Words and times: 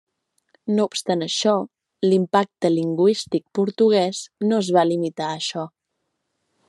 No 0.77 0.85
obstant 0.89 1.25
això, 1.25 1.53
l'impacte 2.07 2.71
lingüístic 2.77 3.45
portuguès 3.59 4.23
no 4.49 4.63
es 4.67 4.73
va 4.79 4.87
limitar 4.93 5.29
a 5.29 5.37
això. 5.43 5.67